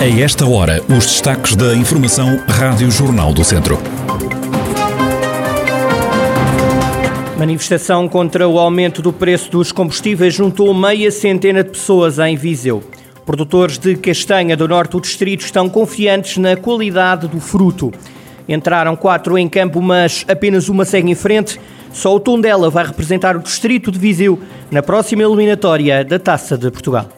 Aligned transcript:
A 0.00 0.06
esta 0.06 0.46
hora, 0.46 0.80
os 0.88 1.06
destaques 1.06 1.56
da 1.56 1.74
Informação 1.74 2.38
Rádio 2.46 2.88
Jornal 2.88 3.32
do 3.34 3.42
Centro. 3.42 3.76
Manifestação 7.36 8.08
contra 8.08 8.46
o 8.46 8.60
aumento 8.60 9.02
do 9.02 9.12
preço 9.12 9.50
dos 9.50 9.72
combustíveis 9.72 10.32
juntou 10.32 10.72
meia 10.72 11.10
centena 11.10 11.64
de 11.64 11.70
pessoas 11.70 12.20
em 12.20 12.36
Viseu. 12.36 12.80
Produtores 13.26 13.76
de 13.76 13.96
castanha 13.96 14.56
do 14.56 14.68
norte 14.68 14.92
do 14.92 15.00
distrito 15.00 15.40
estão 15.40 15.68
confiantes 15.68 16.36
na 16.36 16.54
qualidade 16.54 17.26
do 17.26 17.40
fruto. 17.40 17.92
Entraram 18.48 18.94
quatro 18.94 19.36
em 19.36 19.48
campo, 19.48 19.82
mas 19.82 20.24
apenas 20.28 20.68
uma 20.68 20.84
segue 20.84 21.10
em 21.10 21.16
frente. 21.16 21.60
Só 21.92 22.14
o 22.14 22.20
Tondela 22.20 22.70
vai 22.70 22.86
representar 22.86 23.36
o 23.36 23.40
distrito 23.40 23.90
de 23.90 23.98
Viseu 23.98 24.38
na 24.70 24.80
próxima 24.80 25.24
eliminatória 25.24 26.04
da 26.04 26.20
Taça 26.20 26.56
de 26.56 26.70
Portugal. 26.70 27.17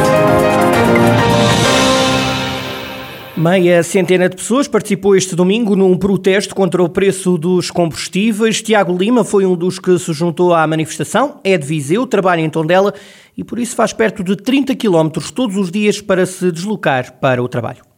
Meia 3.41 3.81
centena 3.81 4.29
de 4.29 4.35
pessoas 4.35 4.67
participou 4.67 5.15
este 5.15 5.35
domingo 5.35 5.75
num 5.75 5.97
protesto 5.97 6.53
contra 6.53 6.83
o 6.83 6.87
preço 6.87 7.39
dos 7.39 7.71
combustíveis. 7.71 8.61
Tiago 8.61 8.95
Lima 8.95 9.23
foi 9.23 9.47
um 9.47 9.55
dos 9.55 9.79
que 9.79 9.97
se 9.97 10.13
juntou 10.13 10.53
à 10.53 10.67
manifestação, 10.67 11.39
é 11.43 11.57
de 11.57 11.65
Viseu, 11.65 12.05
trabalha 12.05 12.41
em 12.41 12.51
Tondela 12.51 12.93
e 13.35 13.43
por 13.43 13.57
isso 13.57 13.75
faz 13.75 13.93
perto 13.93 14.23
de 14.23 14.35
30 14.35 14.75
quilómetros 14.75 15.31
todos 15.31 15.57
os 15.57 15.71
dias 15.71 15.99
para 15.99 16.23
se 16.27 16.51
deslocar 16.51 17.13
para 17.19 17.41
o 17.41 17.47
trabalho. 17.47 17.90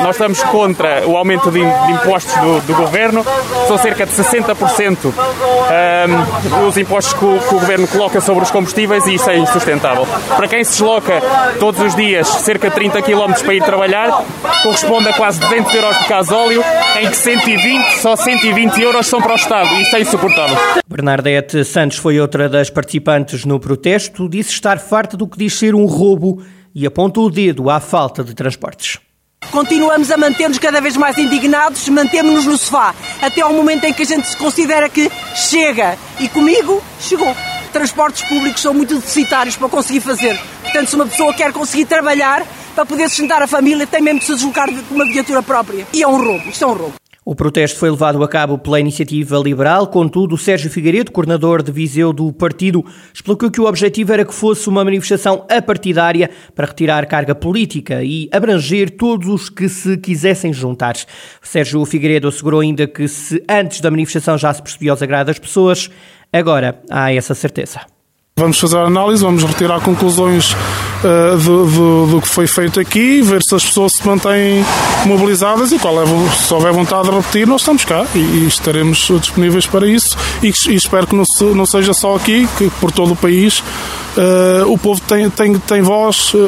Nós 0.00 0.14
estamos 0.14 0.40
contra 0.44 1.08
o 1.08 1.16
aumento 1.16 1.50
de 1.50 1.58
impostos 1.58 2.32
do, 2.34 2.60
do 2.60 2.74
governo, 2.76 3.24
são 3.66 3.76
cerca 3.76 4.06
de 4.06 4.12
60% 4.12 5.12
um, 5.12 6.68
os 6.68 6.76
impostos 6.76 7.12
que 7.14 7.24
o, 7.24 7.36
que 7.40 7.54
o, 7.56 7.58
governo 7.58 7.88
coloca 7.88 8.20
sobre 8.20 8.44
os 8.44 8.50
combustíveis 8.52 9.04
e 9.08 9.14
isso 9.14 9.28
é 9.28 9.36
insustentável. 9.36 10.06
Para 10.36 10.46
quem 10.46 10.62
se 10.62 10.70
desloca 10.70 11.20
todos 11.58 11.80
os 11.80 11.96
dias 11.96 12.28
cerca 12.28 12.68
de 12.68 12.76
30 12.76 13.02
km 13.02 13.32
para 13.42 13.54
ir 13.54 13.64
trabalhar, 13.64 14.24
corresponde 14.62 15.08
a 15.08 15.14
quase 15.14 15.40
200 15.40 15.74
euros 15.74 15.98
de 15.98 16.06
gasóleo, 16.06 16.62
em 17.00 17.08
que 17.08 17.16
120, 17.16 18.00
só 18.00 18.14
120 18.14 18.80
euros 18.80 19.04
são 19.04 19.20
para 19.20 19.32
o 19.32 19.36
Estado 19.36 19.74
e 19.74 19.82
isso 19.82 19.96
é 19.96 20.00
insuportável. 20.00 20.56
Bernadette 20.86 21.64
Santos 21.64 21.98
foi 21.98 22.20
outra 22.20 22.48
das 22.48 22.70
participantes 22.70 23.44
no 23.44 23.58
protesto, 23.58 24.28
disse 24.28 24.50
estar 24.50 24.78
farta 24.78 25.16
do 25.16 25.26
que 25.26 25.36
diz 25.36 25.58
ser 25.58 25.74
um 25.74 25.86
roubo 25.86 26.40
e 26.72 26.86
apontou 26.86 27.26
o 27.26 27.30
dedo 27.30 27.68
à 27.68 27.80
falta 27.80 28.22
de 28.22 28.32
transportes. 28.32 29.00
Continuamos 29.50 30.10
a 30.10 30.16
manter-nos 30.16 30.58
cada 30.58 30.80
vez 30.80 30.96
mais 30.96 31.16
indignados, 31.16 31.88
mantemos-nos 31.88 32.44
no 32.44 32.58
sofá, 32.58 32.94
até 33.20 33.40
ao 33.40 33.52
momento 33.52 33.84
em 33.84 33.92
que 33.92 34.02
a 34.02 34.06
gente 34.06 34.28
se 34.28 34.36
considera 34.36 34.88
que 34.88 35.10
chega. 35.34 35.98
E 36.20 36.28
comigo, 36.28 36.82
chegou. 37.00 37.34
Transportes 37.72 38.22
públicos 38.28 38.60
são 38.60 38.74
muito 38.74 38.94
deficitários 38.94 39.56
para 39.56 39.68
conseguir 39.68 40.00
fazer. 40.00 40.38
Portanto, 40.62 40.88
se 40.88 40.94
uma 40.96 41.06
pessoa 41.06 41.34
quer 41.34 41.52
conseguir 41.52 41.86
trabalhar 41.86 42.46
para 42.74 42.86
poder 42.86 43.08
sustentar 43.08 43.42
a 43.42 43.46
família, 43.46 43.86
tem 43.86 44.02
mesmo 44.02 44.20
de 44.20 44.26
se 44.26 44.34
deslocar 44.34 44.68
com 44.70 44.94
uma 44.94 45.06
viatura 45.06 45.42
própria. 45.42 45.86
E 45.92 46.02
é 46.02 46.06
um 46.06 46.16
roubo, 46.16 46.50
isto 46.50 46.64
é 46.64 46.66
um 46.66 46.74
roubo. 46.74 46.97
O 47.30 47.34
protesto 47.34 47.78
foi 47.78 47.90
levado 47.90 48.24
a 48.24 48.26
cabo 48.26 48.56
pela 48.56 48.80
iniciativa 48.80 49.36
liberal, 49.36 49.88
contudo, 49.88 50.38
Sérgio 50.38 50.70
Figueiredo, 50.70 51.12
coordenador 51.12 51.62
de 51.62 51.70
Viseu 51.70 52.10
do 52.10 52.32
partido, 52.32 52.82
explicou 53.12 53.50
que 53.50 53.60
o 53.60 53.66
objetivo 53.66 54.14
era 54.14 54.24
que 54.24 54.32
fosse 54.32 54.66
uma 54.66 54.82
manifestação 54.82 55.44
apartidária 55.46 56.30
para 56.54 56.64
retirar 56.64 57.04
carga 57.04 57.34
política 57.34 58.02
e 58.02 58.30
abranger 58.32 58.96
todos 58.96 59.28
os 59.28 59.50
que 59.50 59.68
se 59.68 59.98
quisessem 59.98 60.54
juntar. 60.54 60.94
Sérgio 61.42 61.84
Figueiredo 61.84 62.28
assegurou 62.28 62.60
ainda 62.60 62.86
que 62.86 63.06
se 63.06 63.44
antes 63.46 63.82
da 63.82 63.90
manifestação 63.90 64.38
já 64.38 64.54
se 64.54 64.62
percebia 64.62 64.94
os 64.94 65.02
agrados 65.02 65.26
das 65.26 65.38
pessoas, 65.38 65.90
agora 66.32 66.80
há 66.88 67.12
essa 67.12 67.34
certeza. 67.34 67.97
Vamos 68.38 68.60
fazer 68.60 68.76
a 68.78 68.84
análise, 68.84 69.20
vamos 69.20 69.42
retirar 69.42 69.80
conclusões 69.80 70.52
uh, 70.52 71.36
do, 71.36 71.66
do, 71.66 72.06
do, 72.06 72.20
que 72.20 72.28
foi 72.28 72.46
feito 72.46 72.78
aqui, 72.78 73.20
ver 73.20 73.42
se 73.42 73.52
as 73.52 73.64
pessoas 73.64 73.92
se 73.92 74.06
mantêm 74.06 74.64
mobilizadas 75.04 75.72
e 75.72 75.78
qual 75.78 76.00
é, 76.00 76.06
se 76.30 76.54
houver 76.54 76.72
vontade 76.72 77.10
de 77.10 77.16
repetir, 77.16 77.48
nós 77.48 77.62
estamos 77.62 77.84
cá 77.84 78.06
e, 78.14 78.18
e 78.18 78.46
estaremos 78.46 79.10
disponíveis 79.20 79.66
para 79.66 79.88
isso 79.88 80.16
e, 80.40 80.52
e, 80.68 80.76
espero 80.76 81.08
que 81.08 81.16
não, 81.16 81.24
não 81.56 81.66
seja 81.66 81.92
só 81.92 82.14
aqui, 82.14 82.48
que 82.56 82.70
por 82.80 82.92
todo 82.92 83.14
o 83.14 83.16
país 83.16 83.58
uh, 83.58 84.72
o 84.72 84.78
povo 84.78 85.00
tem, 85.00 85.28
tem, 85.30 85.58
tem 85.58 85.82
voz 85.82 86.32
uh, 86.32 86.38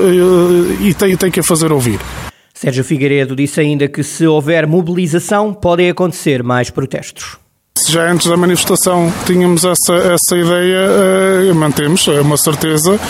e 0.81 0.95
tem, 0.95 1.17
tem 1.17 1.31
que 1.31 1.41
a 1.41 1.43
fazer 1.43 1.72
ouvir. 1.72 1.99
Sérgio 2.55 2.84
Figueiredo 2.84 3.34
disse 3.34 3.61
ainda 3.61 3.89
que 3.89 4.05
se 4.05 4.27
houver 4.27 4.65
mobilização 4.65 5.53
podem 5.53 5.91
acontecer 5.91 6.45
mais 6.45 6.71
protestos. 6.71 7.37
Já 7.88 8.10
antes 8.10 8.28
da 8.28 8.36
manifestação 8.36 9.12
tínhamos 9.26 9.64
essa, 9.64 9.94
essa 9.94 10.36
ideia, 10.36 11.50
uh, 11.50 11.54
mantemos, 11.54 12.06
é 12.08 12.20
uma 12.20 12.36
certeza 12.36 13.00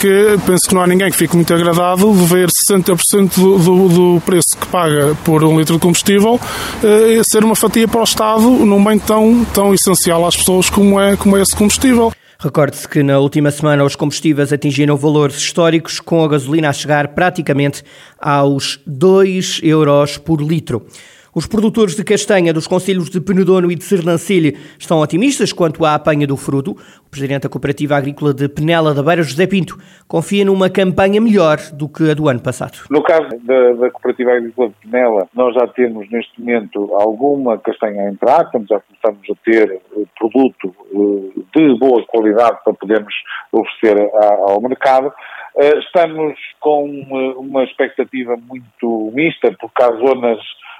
que 0.00 0.38
penso 0.46 0.68
que 0.68 0.74
não 0.74 0.82
há 0.82 0.86
ninguém 0.86 1.10
que 1.10 1.16
fique 1.16 1.34
muito 1.34 1.52
agradado 1.52 2.12
de 2.12 2.24
ver 2.24 2.48
60% 2.48 3.34
do, 3.34 3.58
do, 3.58 3.88
do, 3.88 4.20
preço 4.20 4.56
que 4.56 4.66
paga 4.66 5.16
por 5.24 5.42
um 5.42 5.58
litro 5.58 5.74
de 5.74 5.80
combustível 5.80 6.34
uh, 6.34 7.24
ser 7.24 7.42
uma 7.42 7.56
fatia 7.56 7.88
para 7.88 8.00
o 8.00 8.04
Estado 8.04 8.42
num 8.42 8.82
bem 8.84 8.98
tão, 8.98 9.44
tão 9.46 9.72
essencial 9.72 10.26
às 10.26 10.36
pessoas 10.36 10.68
como 10.68 11.00
é, 11.00 11.16
como 11.16 11.36
é 11.36 11.42
esse 11.42 11.56
combustível. 11.56 12.12
Recorde-se 12.40 12.88
que 12.88 13.02
na 13.02 13.18
última 13.18 13.50
semana 13.50 13.82
os 13.82 13.96
combustíveis 13.96 14.52
atingiram 14.52 14.96
valores 14.96 15.36
históricos, 15.36 15.98
com 15.98 16.22
a 16.22 16.28
gasolina 16.28 16.68
a 16.68 16.72
chegar 16.72 17.08
praticamente 17.08 17.82
aos 18.16 18.78
2 18.86 19.60
euros 19.64 20.18
por 20.18 20.40
litro. 20.40 20.86
Os 21.34 21.46
produtores 21.46 21.94
de 21.94 22.02
castanha 22.02 22.54
dos 22.54 22.66
conselhos 22.66 23.10
de 23.10 23.20
Penedono 23.20 23.70
e 23.70 23.74
de 23.74 23.84
Sernancelho 23.84 24.56
estão 24.78 24.98
otimistas 24.98 25.52
quanto 25.52 25.84
à 25.84 25.94
apanha 25.94 26.26
do 26.26 26.38
fruto. 26.38 26.70
O 26.70 27.10
presidente 27.10 27.42
da 27.42 27.48
Cooperativa 27.50 27.96
Agrícola 27.96 28.32
de 28.32 28.48
Penela 28.48 28.94
da 28.94 29.02
Beira, 29.02 29.22
José 29.22 29.46
Pinto, 29.46 29.76
confia 30.06 30.44
numa 30.44 30.70
campanha 30.70 31.20
melhor 31.20 31.58
do 31.74 31.86
que 31.86 32.10
a 32.10 32.14
do 32.14 32.28
ano 32.30 32.40
passado. 32.40 32.78
No 32.90 33.02
caso 33.02 33.28
da, 33.42 33.72
da 33.72 33.90
Cooperativa 33.90 34.32
Agrícola 34.32 34.68
de 34.70 34.74
Penela, 34.76 35.28
nós 35.34 35.54
já 35.54 35.66
temos 35.68 36.10
neste 36.10 36.40
momento 36.40 36.94
alguma 36.94 37.58
castanha 37.58 38.04
a 38.04 38.10
entrar, 38.10 38.50
já 38.68 38.80
começamos 38.80 39.30
a 39.30 39.34
ter 39.44 39.70
eh, 39.70 40.04
produto 40.18 40.74
eh, 40.92 41.40
de 41.54 41.78
boa 41.78 42.02
qualidade 42.06 42.58
para 42.64 42.72
podermos 42.72 43.14
oferecer 43.52 44.10
ao 44.14 44.60
mercado. 44.62 45.12
Eh, 45.58 45.78
estamos 45.80 46.38
com 46.60 46.84
uma 47.36 47.64
expectativa 47.64 48.34
muito 48.48 49.12
mista, 49.14 49.54
porque 49.60 49.82
há 49.82 49.90
zonas 49.92 50.38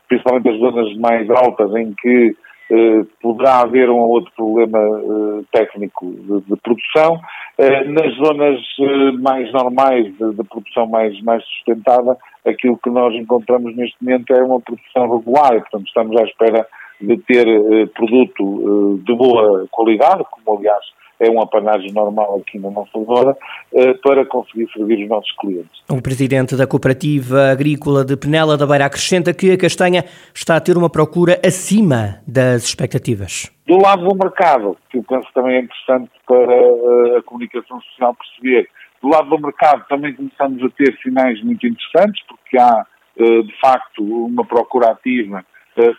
principalmente 0.09 0.49
as 0.49 0.59
zonas 0.59 0.97
mais 0.97 1.29
altas 1.31 1.75
em 1.77 1.95
que 2.01 2.37
eh, 2.71 3.03
poderá 3.23 3.61
haver 3.61 3.89
um 3.89 3.97
ou 3.97 4.11
outro 4.11 4.33
problema 4.37 4.79
eh, 4.79 5.45
técnico 5.53 6.11
de, 6.11 6.41
de 6.43 6.57
produção. 6.63 7.21
Eh, 7.59 7.85
nas 7.85 8.15
zonas 8.17 8.61
eh, 8.81 9.13
mais 9.21 9.51
normais 9.53 10.05
de, 10.05 10.33
de, 10.35 10.45
produção 10.45 10.87
mais, 10.87 11.21
mais 11.23 11.43
sustentada, 11.45 12.17
aquilo 12.47 12.79
que 12.79 12.91
nós 12.91 13.15
encontramos 13.15 13.75
neste 13.77 13.97
momento 14.03 14.33
é 14.35 14.43
uma 14.43 14.61
produção 14.61 15.17
regular 15.17 15.53
portanto, 15.61 15.87
estamos 15.87 16.17
à 16.21 16.25
espera 16.25 16.67
de 17.01 17.17
ter 17.19 17.47
eh, 17.47 17.87
produto 17.95 18.99
eh, 19.01 19.05
de 19.05 19.15
boa 19.15 19.67
qualidade, 19.71 20.25
como 20.31 20.59
aliás 20.59 20.85
é 21.21 21.31
um 21.31 21.41
apanagem 21.41 21.93
normal 21.93 22.41
aqui 22.41 22.59
na 22.59 22.71
nossa 22.71 23.05
zona, 23.05 23.37
eh, 23.75 23.95
para 23.95 24.25
conseguir 24.25 24.69
servir 24.73 25.03
os 25.03 25.09
nossos 25.09 25.33
clientes. 25.37 25.83
O 25.89 26.01
presidente 26.01 26.57
da 26.57 26.67
Cooperativa 26.67 27.51
Agrícola 27.51 28.05
de 28.05 28.17
Penela 28.17 28.57
da 28.57 28.67
Beira 28.67 28.87
acrescenta 28.87 29.35
que 29.35 29.53
a 29.53 29.59
castanha 29.59 30.05
está 30.35 30.57
a 30.57 30.61
ter 30.61 30.77
uma 30.77 30.89
procura 30.89 31.41
acima 31.45 32.21
das 32.27 32.65
expectativas. 32.65 33.51
Do 33.67 33.79
lado 33.79 34.09
do 34.09 34.17
mercado, 34.17 34.77
que 34.91 34.99
eu 34.99 35.03
penso 35.03 35.29
também 35.35 35.57
é 35.57 35.61
interessante 35.61 36.11
para 36.27 36.55
eh, 36.55 37.19
a 37.19 37.23
comunicação 37.23 37.81
social 37.81 38.15
perceber, 38.15 38.69
do 39.03 39.09
lado 39.09 39.29
do 39.29 39.39
mercado 39.39 39.85
também 39.89 40.15
começamos 40.15 40.63
a 40.63 40.69
ter 40.71 40.97
sinais 41.03 41.43
muito 41.43 41.67
interessantes, 41.67 42.23
porque 42.27 42.59
há 42.59 42.87
eh, 43.19 43.43
de 43.43 43.61
facto 43.61 44.03
uma 44.03 44.45
procura 44.45 44.91
ativa 44.93 45.45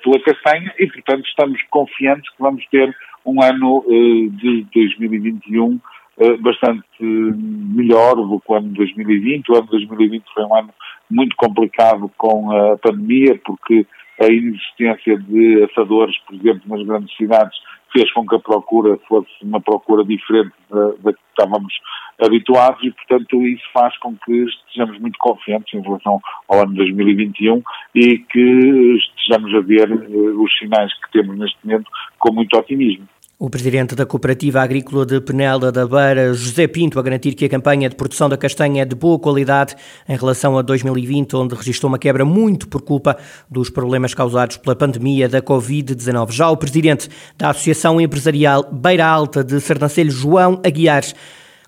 pela 0.02 0.20
castanha 0.24 0.74
e, 0.78 0.88
portanto, 0.88 1.26
estamos 1.26 1.62
confiantes 1.70 2.30
que 2.30 2.42
vamos 2.42 2.66
ter 2.68 2.96
um 3.26 3.42
ano 3.42 3.84
eh, 3.88 4.30
de 4.32 4.66
2021 4.74 5.80
eh, 6.20 6.38
bastante 6.38 6.84
melhor 7.02 8.16
do 8.16 8.40
que 8.40 8.52
o 8.52 8.56
ano 8.56 8.70
de 8.70 8.76
2020. 8.76 9.50
O 9.50 9.56
ano 9.56 9.66
de 9.66 9.72
2020 9.72 10.24
foi 10.34 10.44
um 10.44 10.56
ano 10.56 10.70
muito 11.10 11.36
complicado 11.36 12.12
com 12.18 12.52
a 12.52 12.78
pandemia, 12.78 13.40
porque 13.46 13.86
a 14.22 14.26
inexistência 14.28 15.18
de 15.18 15.64
assadores, 15.64 16.18
por 16.28 16.36
exemplo, 16.36 16.62
nas 16.66 16.86
grandes 16.86 17.16
cidades, 17.16 17.58
fez 17.92 18.12
com 18.14 18.26
que 18.26 18.36
a 18.36 18.40
procura 18.40 18.98
fosse 19.08 19.32
uma 19.42 19.62
procura 19.62 20.04
diferente 20.04 20.54
da, 20.70 20.88
da 21.04 21.14
que 21.14 21.20
estávamos 21.30 21.74
habituados 22.20 22.84
e, 22.84 22.92
portanto, 22.92 23.42
isso 23.44 23.64
faz 23.74 23.98
com 24.00 24.16
que 24.16 24.44
estejamos 24.44 25.00
muito 25.00 25.18
confiantes 25.20 25.74
em 25.74 25.82
relação 25.82 26.20
ao 26.48 26.62
ano 26.62 26.74
2021 26.76 27.64
e 27.96 28.20
que 28.20 28.98
estejamos 28.98 29.54
a 29.56 29.62
ver 29.62 29.90
uh, 29.92 30.44
os 30.44 30.58
sinais 30.58 30.94
que 31.02 31.12
temos 31.12 31.38
neste 31.38 31.58
momento 31.66 31.90
com 32.20 32.34
muito 32.34 32.58
otimismo. 32.58 33.08
O 33.42 33.50
presidente 33.50 33.96
da 33.96 34.06
Cooperativa 34.06 34.60
Agrícola 34.60 35.06
de 35.06 35.22
Penela 35.22 35.72
da 35.72 35.88
Beira, 35.88 36.34
José 36.34 36.68
Pinto, 36.68 37.00
a 37.00 37.02
garantir 37.02 37.36
que 37.36 37.46
a 37.46 37.50
campanha 37.50 37.88
de 37.88 37.96
produção 37.96 38.28
da 38.28 38.36
castanha 38.36 38.82
é 38.82 38.86
de 38.86 38.94
boa 38.98 39.18
qualidade 39.18 39.78
em 40.10 40.18
relação 40.18 40.58
a 40.58 40.62
2020, 40.62 41.38
onde 41.38 41.56
registrou 41.56 41.90
uma 41.90 41.98
quebra 41.98 42.26
muito 42.26 42.68
por 42.68 42.82
culpa 42.82 43.18
dos 43.50 43.70
problemas 43.70 44.14
causados 44.14 44.58
pela 44.58 44.76
pandemia 44.76 45.30
da 45.30 45.42
Covid-19. 45.42 46.32
Já 46.32 46.50
o 46.50 46.58
presidente 46.58 47.08
da 47.38 47.52
Associação 47.52 48.02
Empresarial 48.02 48.70
Beira 48.74 49.08
Alta 49.08 49.42
de 49.42 49.62
Sernancelho, 49.62 50.12
João 50.12 50.60
Aguiar, 50.62 51.06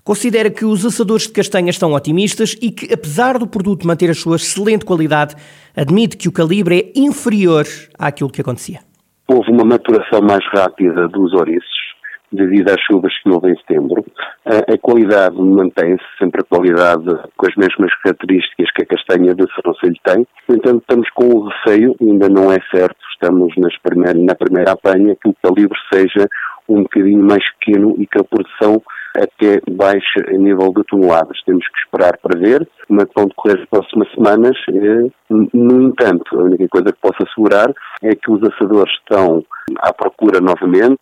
considera 0.04 0.50
que 0.50 0.66
os 0.66 0.84
assadores 0.84 1.26
de 1.26 1.32
castanha 1.32 1.70
estão 1.70 1.94
otimistas 1.94 2.54
e 2.60 2.70
que, 2.70 2.92
apesar 2.92 3.38
do 3.38 3.46
produto 3.46 3.86
manter 3.86 4.10
a 4.10 4.14
sua 4.14 4.36
excelente 4.36 4.84
qualidade, 4.84 5.34
admite 5.74 6.18
que 6.18 6.28
o 6.28 6.32
calibre 6.32 6.92
é 6.94 7.00
inferior 7.00 7.66
àquilo 7.98 8.28
que 8.28 8.42
acontecia 8.42 8.91
houve 9.32 9.50
uma 9.50 9.64
maturação 9.64 10.20
mais 10.20 10.44
rápida 10.52 11.08
dos 11.08 11.32
ouriços 11.32 11.92
devido 12.30 12.70
às 12.70 12.80
chuvas 12.80 13.12
que 13.22 13.28
houve 13.28 13.50
em 13.50 13.56
setembro. 13.56 14.04
A, 14.46 14.72
a 14.72 14.78
qualidade 14.78 15.36
mantém-se, 15.36 16.04
sempre 16.18 16.40
a 16.40 16.44
qualidade 16.44 17.04
com 17.36 17.46
as 17.46 17.54
mesmas 17.56 17.94
características 18.02 18.70
que 18.72 18.82
a 18.82 18.86
castanha 18.86 19.34
de 19.34 19.44
Serrancelho 19.54 20.00
tem. 20.04 20.26
No 20.48 20.56
entanto, 20.56 20.80
estamos 20.80 21.10
com 21.10 21.26
o 21.26 21.48
receio, 21.48 21.94
ainda 22.00 22.28
não 22.28 22.50
é 22.50 22.58
certo, 22.74 22.96
estamos 23.12 23.52
nas 23.56 23.74
na 24.16 24.34
primeira 24.34 24.72
apanha, 24.72 25.16
que 25.22 25.28
o 25.28 25.36
calibre 25.42 25.78
seja 25.92 26.26
um 26.68 26.82
bocadinho 26.82 27.22
mais 27.22 27.44
pequeno 27.58 27.94
e 27.98 28.06
que 28.06 28.18
a 28.18 28.24
produção 28.24 28.82
até 29.16 29.60
baixe 29.70 30.20
a 30.28 30.32
nível 30.32 30.72
de 30.72 30.82
toneladas. 30.84 31.42
Temos 31.44 31.66
que 31.68 31.78
esperar 31.84 32.16
para 32.18 32.38
ver 32.38 32.68
como 32.86 33.02
é 33.02 33.06
que 33.06 33.12
vão 33.14 33.26
decorrer 33.26 33.60
as 33.60 33.68
próximas 33.68 34.10
semanas. 34.12 34.56
Eh, 34.68 35.10
no 35.30 35.88
entanto, 35.88 36.38
a 36.38 36.44
única 36.44 36.68
coisa 36.68 36.92
que 36.92 37.00
posso 37.00 37.22
assegurar 37.22 37.72
é 38.02 38.14
que 38.14 38.30
os 38.30 38.42
assadores 38.42 38.92
estão 38.94 39.44
à 39.78 39.92
procura 39.92 40.40
novamente, 40.40 40.98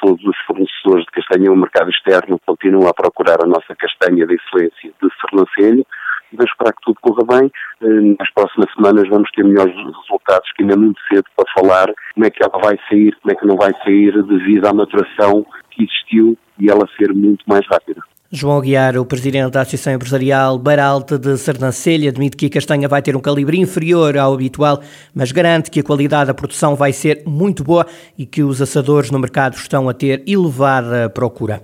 todos 0.00 0.24
os 0.24 0.36
fornecedores 0.46 1.04
de 1.04 1.12
castanha 1.12 1.50
no 1.50 1.56
mercado 1.56 1.90
externo 1.90 2.40
continuam 2.46 2.88
a 2.88 2.94
procurar 2.94 3.42
a 3.42 3.46
nossa 3.46 3.74
castanha 3.76 4.26
de 4.26 4.34
excelência 4.34 4.92
de 5.02 5.08
Sernancelho, 5.20 5.84
Vamos 6.32 6.50
esperar 6.50 6.72
que 6.72 6.82
tudo 6.82 6.98
corra 7.00 7.40
bem. 7.40 7.50
Eh, 7.82 8.16
nas 8.18 8.30
próximas 8.32 8.72
semanas 8.74 9.08
vamos 9.08 9.30
ter 9.32 9.44
melhores 9.44 9.74
resultados, 9.74 10.50
que 10.56 10.62
ainda 10.62 10.74
é 10.74 10.76
muito 10.76 11.00
cedo 11.08 11.24
para 11.36 11.52
falar 11.52 11.92
como 12.14 12.26
é 12.26 12.30
que 12.30 12.42
ela 12.42 12.62
vai 12.62 12.78
sair, 12.88 13.16
como 13.20 13.32
é 13.32 13.34
que 13.34 13.46
não 13.46 13.56
vai 13.56 13.72
sair 13.84 14.12
devido 14.24 14.66
à 14.66 14.72
maturação 14.72 15.44
que 15.70 15.84
existiu 15.84 16.36
e 16.58 16.70
ela 16.70 16.86
ser 16.96 17.12
muito 17.14 17.44
mais 17.46 17.66
rápida. 17.66 18.02
João 18.32 18.60
Guiar, 18.60 18.96
o 18.96 19.04
presidente 19.04 19.50
da 19.50 19.62
Associação 19.62 19.92
Empresarial 19.92 20.56
Baralta 20.56 21.18
de 21.18 21.36
Sernancelha, 21.36 22.10
admite 22.10 22.36
que 22.36 22.46
a 22.46 22.50
castanha 22.50 22.86
vai 22.86 23.02
ter 23.02 23.16
um 23.16 23.20
calibre 23.20 23.58
inferior 23.58 24.16
ao 24.16 24.34
habitual, 24.34 24.80
mas 25.12 25.32
garante 25.32 25.68
que 25.68 25.80
a 25.80 25.82
qualidade 25.82 26.28
da 26.28 26.34
produção 26.34 26.76
vai 26.76 26.92
ser 26.92 27.24
muito 27.26 27.64
boa 27.64 27.84
e 28.16 28.24
que 28.24 28.44
os 28.44 28.62
assadores 28.62 29.10
no 29.10 29.18
mercado 29.18 29.54
estão 29.54 29.88
a 29.88 29.92
ter 29.92 30.22
elevada 30.28 31.10
procura. 31.10 31.60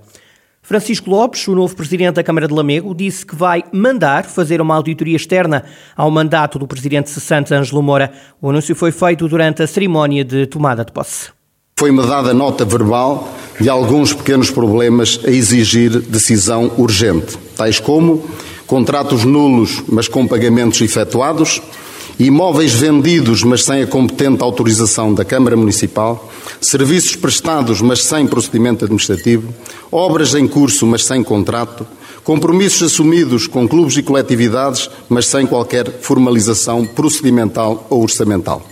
Francisco 0.67 1.09
Lopes, 1.09 1.47
o 1.47 1.55
novo 1.55 1.73
presidente 1.73 2.15
da 2.15 2.23
Câmara 2.23 2.45
de 2.45 2.53
Lamego, 2.53 2.93
disse 2.93 3.25
que 3.25 3.33
vai 3.33 3.63
mandar 3.71 4.25
fazer 4.25 4.59
uma 4.59 4.75
auditoria 4.75 5.15
externa 5.15 5.63
ao 5.95 6.11
mandato 6.11 6.59
do 6.59 6.67
presidente 6.67 7.09
cessante 7.09 7.53
Ângelo 7.53 7.81
Moura. 7.81 8.11
O 8.41 8.49
anúncio 8.49 8.75
foi 8.75 8.91
feito 8.91 9.29
durante 9.29 9.63
a 9.63 9.67
cerimónia 9.67 10.25
de 10.25 10.45
tomada 10.45 10.83
de 10.83 10.91
posse. 10.91 11.29
Foi-me 11.79 12.05
dada 12.05 12.33
nota 12.33 12.65
verbal 12.65 13.33
de 13.61 13.69
alguns 13.69 14.11
pequenos 14.13 14.51
problemas 14.51 15.21
a 15.23 15.29
exigir 15.29 16.01
decisão 16.01 16.69
urgente, 16.77 17.37
tais 17.55 17.79
como 17.79 18.29
contratos 18.65 19.23
nulos, 19.23 19.81
mas 19.87 20.09
com 20.09 20.27
pagamentos 20.27 20.81
efetuados, 20.81 21.61
imóveis 22.19 22.73
vendidos, 22.73 23.43
mas 23.43 23.63
sem 23.63 23.83
a 23.83 23.87
competente 23.87 24.41
autorização 24.41 25.13
da 25.13 25.23
Câmara 25.23 25.55
Municipal, 25.55 26.29
serviços 26.59 27.15
prestados, 27.15 27.81
mas 27.81 28.03
sem 28.03 28.25
procedimento 28.25 28.85
administrativo, 28.85 29.53
obras 29.91 30.33
em 30.33 30.47
curso, 30.47 30.85
mas 30.87 31.05
sem 31.05 31.23
contrato, 31.23 31.85
compromissos 32.23 32.91
assumidos 32.91 33.47
com 33.47 33.67
clubes 33.67 33.97
e 33.97 34.03
coletividades, 34.03 34.89
mas 35.07 35.27
sem 35.27 35.45
qualquer 35.45 35.99
formalização 36.01 36.85
procedimental 36.85 37.85
ou 37.89 38.01
orçamental. 38.01 38.65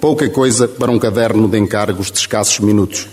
Pouca 0.00 0.28
coisa 0.28 0.68
para 0.68 0.90
um 0.90 0.98
caderno 0.98 1.48
de 1.48 1.58
encargos 1.58 2.10
de 2.10 2.18
escassos 2.18 2.60
minutos. 2.60 3.08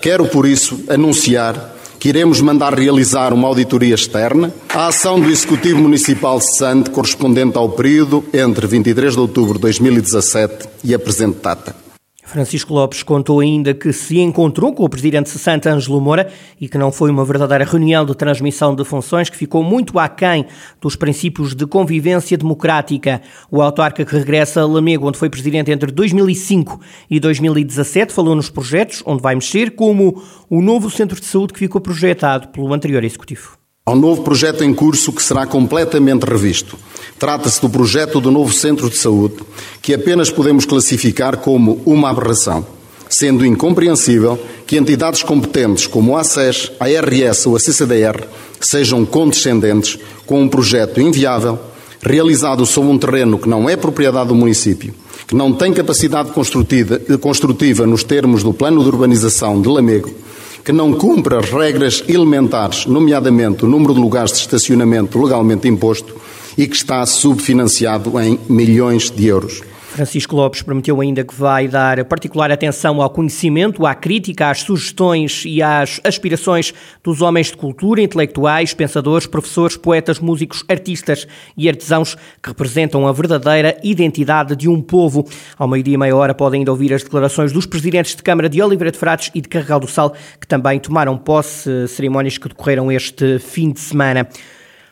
Quero, 0.00 0.26
por 0.26 0.46
isso, 0.46 0.80
anunciar 0.88 1.77
que 1.98 2.08
iremos 2.08 2.40
mandar 2.40 2.74
realizar 2.74 3.32
uma 3.32 3.48
auditoria 3.48 3.94
externa 3.94 4.52
à 4.68 4.86
ação 4.86 5.20
do 5.20 5.30
Executivo 5.30 5.80
Municipal 5.80 6.40
cessante 6.40 6.90
correspondente 6.90 7.56
ao 7.56 7.68
período 7.70 8.24
entre 8.32 8.66
23 8.66 9.14
de 9.14 9.20
outubro 9.20 9.54
de 9.54 9.60
2017 9.60 10.68
e 10.84 10.94
a 10.94 10.98
presente 10.98 11.38
data. 11.42 11.87
Francisco 12.28 12.74
Lopes 12.74 13.02
contou 13.02 13.40
ainda 13.40 13.72
que 13.72 13.90
se 13.90 14.18
encontrou 14.20 14.74
com 14.74 14.84
o 14.84 14.88
presidente 14.88 15.30
cessante 15.30 15.66
Ângelo 15.66 15.98
Moura 15.98 16.30
e 16.60 16.68
que 16.68 16.76
não 16.76 16.92
foi 16.92 17.10
uma 17.10 17.24
verdadeira 17.24 17.64
reunião 17.64 18.04
de 18.04 18.14
transmissão 18.14 18.74
de 18.74 18.84
funções 18.84 19.30
que 19.30 19.36
ficou 19.36 19.64
muito 19.64 19.98
aquém 19.98 20.44
dos 20.78 20.94
princípios 20.94 21.54
de 21.54 21.66
convivência 21.66 22.36
democrática. 22.36 23.22
O 23.50 23.62
autarca 23.62 24.04
que 24.04 24.14
regressa 24.14 24.60
a 24.60 24.66
Lamego, 24.66 25.08
onde 25.08 25.16
foi 25.16 25.30
presidente 25.30 25.70
entre 25.70 25.90
2005 25.90 26.78
e 27.10 27.18
2017, 27.18 28.12
falou 28.12 28.36
nos 28.36 28.50
projetos 28.50 29.02
onde 29.06 29.22
vai 29.22 29.34
mexer, 29.34 29.70
como 29.70 30.22
o 30.50 30.60
novo 30.60 30.90
centro 30.90 31.18
de 31.18 31.24
saúde 31.24 31.54
que 31.54 31.58
ficou 31.58 31.80
projetado 31.80 32.48
pelo 32.48 32.74
anterior 32.74 33.02
executivo 33.04 33.57
ao 33.88 33.96
novo 33.96 34.20
projeto 34.20 34.62
em 34.62 34.74
curso 34.74 35.10
que 35.10 35.22
será 35.22 35.46
completamente 35.46 36.24
revisto. 36.24 36.76
Trata-se 37.18 37.58
do 37.58 37.70
projeto 37.70 38.20
do 38.20 38.30
novo 38.30 38.52
Centro 38.52 38.90
de 38.90 38.98
Saúde, 38.98 39.36
que 39.80 39.94
apenas 39.94 40.28
podemos 40.28 40.66
classificar 40.66 41.38
como 41.38 41.80
uma 41.86 42.10
aberração, 42.10 42.66
sendo 43.08 43.46
incompreensível 43.46 44.38
que 44.66 44.76
entidades 44.76 45.22
competentes 45.22 45.86
como 45.86 46.18
a 46.18 46.20
ACES, 46.20 46.70
a 46.78 46.84
ARS 46.84 47.46
ou 47.46 47.56
a 47.56 47.58
CCDR 47.58 48.24
sejam 48.60 49.06
condescendentes 49.06 49.98
com 50.26 50.42
um 50.42 50.48
projeto 50.50 51.00
inviável, 51.00 51.58
realizado 52.02 52.66
sobre 52.66 52.90
um 52.90 52.98
terreno 52.98 53.38
que 53.38 53.48
não 53.48 53.70
é 53.70 53.74
propriedade 53.74 54.28
do 54.28 54.34
município, 54.34 54.94
que 55.26 55.34
não 55.34 55.50
tem 55.50 55.72
capacidade 55.72 56.30
construtiva 56.30 57.86
nos 57.86 58.04
termos 58.04 58.42
do 58.42 58.52
plano 58.52 58.82
de 58.82 58.88
urbanização 58.90 59.62
de 59.62 59.66
Lamego 59.66 60.27
que 60.64 60.72
não 60.72 60.92
cumpre 60.92 61.36
as 61.36 61.50
regras 61.50 62.04
elementares, 62.08 62.86
nomeadamente 62.86 63.64
o 63.64 63.68
número 63.68 63.94
de 63.94 64.00
lugares 64.00 64.32
de 64.32 64.38
estacionamento 64.38 65.22
legalmente 65.22 65.68
imposto 65.68 66.14
e 66.56 66.66
que 66.66 66.76
está 66.76 67.04
subfinanciado 67.06 68.20
em 68.20 68.38
milhões 68.48 69.10
de 69.10 69.26
euros. 69.26 69.62
Francisco 69.98 70.36
Lopes 70.36 70.62
prometeu 70.62 71.00
ainda 71.00 71.24
que 71.24 71.34
vai 71.34 71.66
dar 71.66 72.04
particular 72.04 72.52
atenção 72.52 73.02
ao 73.02 73.10
conhecimento, 73.10 73.84
à 73.84 73.96
crítica, 73.96 74.48
às 74.48 74.60
sugestões 74.60 75.42
e 75.44 75.60
às 75.60 76.00
aspirações 76.04 76.72
dos 77.02 77.20
homens 77.20 77.48
de 77.48 77.56
cultura, 77.56 78.00
intelectuais, 78.00 78.72
pensadores, 78.72 79.26
professores, 79.26 79.76
poetas, 79.76 80.20
músicos, 80.20 80.64
artistas 80.68 81.26
e 81.56 81.68
artesãos 81.68 82.14
que 82.40 82.48
representam 82.48 83.08
a 83.08 83.12
verdadeira 83.12 83.76
identidade 83.82 84.54
de 84.54 84.68
um 84.68 84.80
povo. 84.80 85.26
Ao 85.58 85.66
meio-dia 85.66 85.94
e 85.94 85.98
meia 85.98 86.14
hora 86.14 86.32
podem 86.32 86.60
ainda 86.60 86.70
ouvir 86.70 86.94
as 86.94 87.02
declarações 87.02 87.50
dos 87.52 87.66
presidentes 87.66 88.14
de 88.14 88.22
Câmara 88.22 88.48
de 88.48 88.62
Oliveira 88.62 88.92
de 88.92 88.98
Frades 88.98 89.32
e 89.34 89.40
de 89.40 89.48
Carregal 89.48 89.80
do 89.80 89.88
Sal, 89.88 90.14
que 90.40 90.46
também 90.46 90.78
tomaram 90.78 91.18
posse, 91.18 91.88
cerimónias 91.88 92.38
que 92.38 92.48
decorreram 92.48 92.92
este 92.92 93.40
fim 93.40 93.72
de 93.72 93.80
semana. 93.80 94.28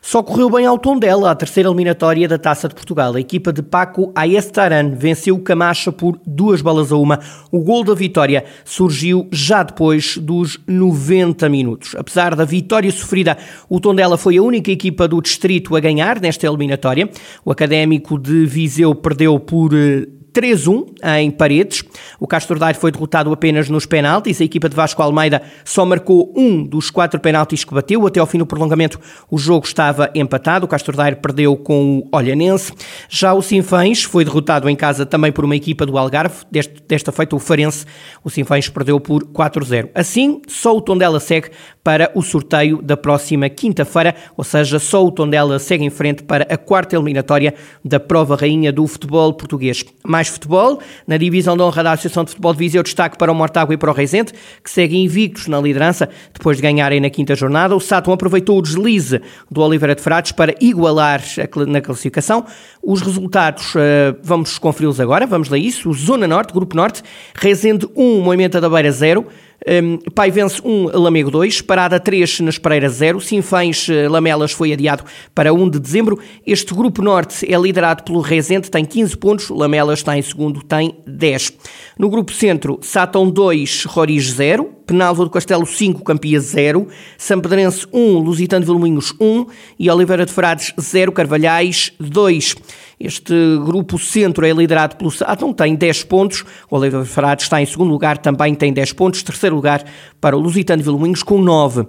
Só 0.06 0.22
correu 0.22 0.48
bem 0.48 0.64
ao 0.64 0.78
tom 0.78 0.96
dela 0.96 1.32
a 1.32 1.34
terceira 1.34 1.68
eliminatória 1.68 2.28
da 2.28 2.38
Taça 2.38 2.68
de 2.68 2.76
Portugal. 2.76 3.16
A 3.16 3.20
equipa 3.20 3.52
de 3.52 3.60
Paco 3.60 4.12
Ayestaran 4.14 4.94
venceu 4.94 5.34
o 5.34 5.40
Camacha 5.40 5.90
por 5.90 6.16
duas 6.24 6.62
balas 6.62 6.92
a 6.92 6.96
uma. 6.96 7.18
O 7.50 7.58
gol 7.58 7.82
da 7.82 7.92
vitória 7.92 8.44
surgiu 8.64 9.26
já 9.32 9.64
depois 9.64 10.16
dos 10.16 10.60
90 10.64 11.48
minutos. 11.48 11.96
Apesar 11.96 12.36
da 12.36 12.44
vitória 12.44 12.92
sofrida, 12.92 13.36
o 13.68 13.80
Tondela 13.80 14.16
foi 14.16 14.36
a 14.36 14.42
única 14.42 14.70
equipa 14.70 15.08
do 15.08 15.20
distrito 15.20 15.74
a 15.74 15.80
ganhar 15.80 16.20
nesta 16.20 16.46
eliminatória. 16.46 17.10
O 17.44 17.50
Académico 17.50 18.16
de 18.16 18.46
Viseu 18.46 18.94
perdeu 18.94 19.40
por 19.40 19.74
eh, 19.74 20.06
3-1 20.36 20.86
em 21.18 21.30
Paredes. 21.30 21.82
O 22.20 22.26
Castro 22.26 22.58
Daire 22.58 22.78
foi 22.78 22.92
derrotado 22.92 23.32
apenas 23.32 23.70
nos 23.70 23.86
penaltis. 23.86 24.38
A 24.38 24.44
equipa 24.44 24.68
de 24.68 24.76
Vasco 24.76 25.02
Almeida 25.02 25.40
só 25.64 25.86
marcou 25.86 26.30
um 26.36 26.62
dos 26.62 26.90
quatro 26.90 27.18
penaltis 27.18 27.64
que 27.64 27.72
bateu. 27.72 28.06
Até 28.06 28.20
ao 28.20 28.26
fim 28.26 28.36
do 28.36 28.44
prolongamento, 28.44 29.00
o 29.30 29.38
jogo 29.38 29.64
estava 29.64 30.10
empatado. 30.14 30.66
O 30.66 30.68
Castro 30.68 30.94
Daire 30.94 31.16
perdeu 31.16 31.56
com 31.56 32.00
o 32.00 32.08
Olhanense. 32.14 32.70
Já 33.08 33.32
o 33.32 33.40
Sinfães 33.40 34.02
foi 34.02 34.26
derrotado 34.26 34.68
em 34.68 34.76
casa 34.76 35.06
também 35.06 35.32
por 35.32 35.46
uma 35.46 35.56
equipa 35.56 35.86
do 35.86 35.96
Algarve. 35.96 36.44
Deste, 36.50 36.82
desta 36.86 37.10
feita, 37.10 37.34
o 37.34 37.38
Farense. 37.38 37.86
O 38.22 38.28
Sinfães 38.28 38.68
perdeu 38.68 39.00
por 39.00 39.24
4-0. 39.24 39.88
Assim, 39.94 40.42
só 40.46 40.76
o 40.76 40.82
Tondela 40.82 41.18
segue 41.18 41.50
para 41.82 42.10
o 42.16 42.20
sorteio 42.20 42.82
da 42.82 42.96
próxima 42.96 43.48
quinta-feira, 43.48 44.12
ou 44.36 44.42
seja, 44.42 44.80
só 44.80 45.06
o 45.06 45.12
Tondela 45.12 45.56
segue 45.60 45.84
em 45.84 45.90
frente 45.90 46.24
para 46.24 46.44
a 46.52 46.56
quarta 46.56 46.96
eliminatória 46.96 47.54
da 47.84 48.00
prova 48.00 48.34
rainha 48.34 48.72
do 48.72 48.84
futebol 48.88 49.32
português. 49.32 49.84
Mais 50.04 50.25
futebol, 50.30 50.80
na 51.06 51.16
divisão 51.16 51.56
de 51.56 51.62
honra 51.62 51.82
da 51.82 51.92
Associação 51.92 52.24
de 52.24 52.30
Futebol 52.30 52.52
de 52.52 52.58
Viseu, 52.58 52.82
destaque 52.82 53.16
para 53.16 53.30
o 53.30 53.34
Mortágua 53.34 53.74
e 53.74 53.76
para 53.76 53.90
o 53.90 53.94
Reisente, 53.94 54.32
que 54.62 54.70
seguem 54.70 55.04
invictos 55.04 55.46
na 55.48 55.60
liderança 55.60 56.08
depois 56.32 56.56
de 56.56 56.62
ganharem 56.62 57.00
na 57.00 57.10
quinta 57.10 57.34
jornada. 57.34 57.74
O 57.74 57.80
Sátão 57.80 58.12
aproveitou 58.12 58.58
o 58.58 58.62
deslize 58.62 59.20
do 59.50 59.60
Oliveira 59.60 59.94
de 59.94 60.02
Frades 60.02 60.32
para 60.32 60.54
igualar 60.60 61.22
na 61.66 61.80
classificação. 61.80 62.44
Os 62.82 63.02
resultados, 63.02 63.74
eh, 63.76 64.14
vamos 64.22 64.58
conferi-los 64.58 65.00
agora, 65.00 65.26
vamos 65.26 65.48
ler 65.48 65.58
isso. 65.58 65.90
O 65.90 65.94
Zona 65.94 66.26
Norte, 66.26 66.52
Grupo 66.52 66.76
Norte, 66.76 67.02
Reisende 67.34 67.88
1, 67.96 68.20
Moimenta 68.20 68.60
da 68.60 68.68
Beira 68.68 68.90
0, 68.90 69.26
Um, 69.66 69.98
Pai 70.14 70.30
vence 70.30 70.60
1, 70.62 70.68
um, 70.68 70.84
Lamego 70.98 71.30
2, 71.30 71.62
Parada 71.62 71.98
3, 71.98 72.40
nas 72.40 72.58
Pereira 72.58 72.88
0, 72.88 73.20
Sinfães 73.20 73.88
uh, 73.88 74.08
Lamelas 74.10 74.52
foi 74.52 74.72
adiado 74.72 75.04
para 75.34 75.52
1 75.52 75.70
de 75.70 75.78
dezembro. 75.78 76.18
Este 76.46 76.74
grupo 76.74 77.02
norte 77.02 77.50
é 77.52 77.58
liderado 77.58 78.02
pelo 78.02 78.20
Rezende, 78.20 78.70
tem 78.70 78.84
15 78.84 79.16
pontos, 79.16 79.48
Lamelas 79.48 80.00
está 80.00 80.16
em 80.16 80.22
segundo, 80.22 80.62
tem 80.62 80.96
10. 81.06 81.52
No 81.98 82.10
grupo 82.10 82.32
centro, 82.32 82.78
Sátão 82.82 83.30
2, 83.30 83.84
Roriz 83.86 84.30
0, 84.32 84.64
Penalva 84.86 85.24
do 85.24 85.30
Castelo 85.30 85.66
5, 85.66 86.04
Campia 86.04 86.38
0, 86.38 86.86
Sampedrense 87.18 87.86
1, 87.92 88.18
Lusitano 88.18 88.64
de 88.64 88.70
Vilmoinhos 88.70 89.12
1 89.20 89.46
e 89.78 89.90
Oliveira 89.90 90.24
de 90.24 90.32
Frades 90.32 90.72
0, 90.80 91.10
Carvalhais 91.10 91.92
2. 91.98 92.54
Este 92.98 93.34
grupo 93.64 93.98
centro 93.98 94.46
é 94.46 94.52
liderado 94.52 94.96
pelo 94.96 95.10
Sátão, 95.10 95.52
tem 95.52 95.74
10 95.74 96.04
pontos. 96.04 96.44
O 96.70 96.76
Oliveira 96.76 97.04
de 97.04 97.10
Frades 97.10 97.44
está 97.44 97.60
em 97.60 97.66
segundo 97.66 97.90
lugar, 97.90 98.16
também 98.18 98.54
tem 98.54 98.72
10 98.72 98.92
pontos. 98.92 99.22
Terceiro 99.22 99.56
lugar 99.56 99.84
para 100.20 100.36
o 100.36 100.40
Lusitano 100.40 100.82
de 100.82 100.88
Vilmoinhos 100.88 101.22
com 101.22 101.40
9. 101.40 101.86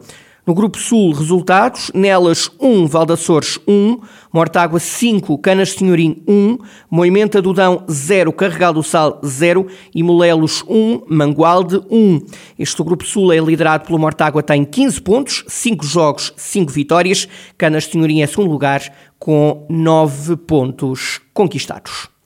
No 0.47 0.53
Grupo 0.53 0.77
Sul, 0.77 1.11
resultados: 1.11 1.91
Nelas 1.93 2.49
1, 2.57 2.87
Valdaçores 2.87 3.59
1, 3.67 3.99
Mortágua 4.31 4.79
5, 4.79 5.37
Canas 5.39 5.73
Senhorim 5.73 6.23
1, 6.25 6.57
Moimenta 6.89 7.41
do 7.41 7.51
Dão 7.51 7.83
0, 7.91 8.31
Carregal 8.31 8.71
do 8.71 8.81
Sal 8.81 9.19
0 9.25 9.67
e 9.93 10.01
Molelos 10.01 10.63
1, 10.65 11.01
Mangualde 11.09 11.81
1. 11.91 12.21
Este 12.57 12.81
Grupo 12.81 13.05
Sul 13.05 13.33
é 13.33 13.39
liderado 13.39 13.85
pelo 13.85 13.99
Mortágua, 13.99 14.41
tem 14.41 14.63
15 14.63 15.01
pontos, 15.01 15.43
5 15.49 15.85
jogos, 15.85 16.31
5 16.37 16.71
vitórias. 16.71 17.27
Canas 17.57 17.83
Senhorim 17.83 18.21
é 18.21 18.27
segundo 18.27 18.49
lugar 18.49 18.81
com 19.19 19.65
9 19.69 20.37
pontos 20.37 21.19
conquistados. 21.33 22.16